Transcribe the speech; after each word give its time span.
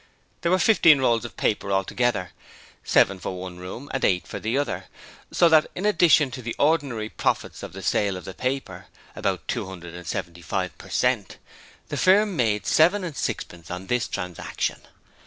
There 0.41 0.51
were 0.51 0.57
fifteen 0.57 0.99
rolls 0.99 1.25
of 1.25 1.37
paper 1.37 1.71
altogether 1.71 2.31
seven 2.83 3.19
for 3.19 3.39
one 3.39 3.59
room 3.59 3.87
and 3.93 4.03
eight 4.03 4.25
for 4.25 4.39
the 4.39 4.57
other 4.57 4.85
so 5.31 5.47
that 5.49 5.67
in 5.75 5.85
addition 5.85 6.31
to 6.31 6.41
the 6.41 6.55
ordinary 6.57 7.07
profit 7.07 7.63
on 7.63 7.69
the 7.73 7.83
sale 7.83 8.17
of 8.17 8.25
the 8.25 8.33
paper 8.33 8.87
about 9.15 9.47
two 9.47 9.67
hundred 9.67 9.93
and 9.93 10.07
seventy 10.07 10.41
five 10.41 10.75
per 10.79 10.89
cent. 10.89 11.37
the 11.89 11.97
firm 11.97 12.35
made 12.35 12.65
seven 12.65 13.03
and 13.03 13.15
sixpence 13.15 13.69
on 13.69 13.85
this 13.85 14.07
transaction. 14.07 14.81